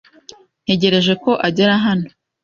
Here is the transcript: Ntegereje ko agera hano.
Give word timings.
Ntegereje 0.63 1.13
ko 1.23 1.31
agera 1.47 1.73
hano. 1.85 2.07